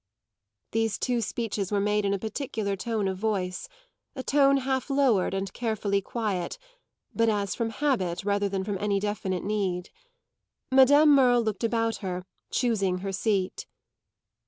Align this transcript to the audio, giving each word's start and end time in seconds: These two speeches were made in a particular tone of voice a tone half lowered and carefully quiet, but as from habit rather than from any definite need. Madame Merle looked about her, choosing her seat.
These 0.71 0.97
two 0.97 1.21
speeches 1.21 1.71
were 1.71 1.79
made 1.79 2.05
in 2.05 2.13
a 2.15 2.17
particular 2.17 2.75
tone 2.75 3.07
of 3.07 3.19
voice 3.19 3.69
a 4.15 4.23
tone 4.23 4.57
half 4.57 4.89
lowered 4.89 5.35
and 5.35 5.53
carefully 5.53 6.01
quiet, 6.01 6.57
but 7.13 7.29
as 7.29 7.53
from 7.53 7.69
habit 7.69 8.25
rather 8.25 8.49
than 8.49 8.63
from 8.63 8.79
any 8.79 8.99
definite 8.99 9.43
need. 9.43 9.91
Madame 10.71 11.09
Merle 11.13 11.43
looked 11.43 11.63
about 11.63 11.97
her, 11.97 12.25
choosing 12.49 12.97
her 13.05 13.11
seat. 13.11 13.67